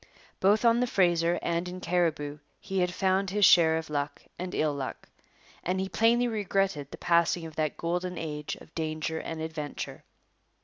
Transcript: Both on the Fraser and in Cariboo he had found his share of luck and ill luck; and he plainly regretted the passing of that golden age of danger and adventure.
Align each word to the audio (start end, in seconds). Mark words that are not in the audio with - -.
Both 0.39 0.65
on 0.65 0.79
the 0.79 0.87
Fraser 0.87 1.37
and 1.43 1.69
in 1.69 1.79
Cariboo 1.79 2.39
he 2.59 2.79
had 2.79 2.91
found 2.91 3.29
his 3.29 3.45
share 3.45 3.77
of 3.77 3.87
luck 3.87 4.23
and 4.39 4.55
ill 4.55 4.73
luck; 4.73 5.07
and 5.63 5.79
he 5.79 5.89
plainly 5.89 6.27
regretted 6.27 6.89
the 6.89 6.97
passing 6.97 7.45
of 7.45 7.55
that 7.57 7.77
golden 7.77 8.17
age 8.17 8.55
of 8.55 8.73
danger 8.73 9.19
and 9.19 9.39
adventure. 9.43 10.03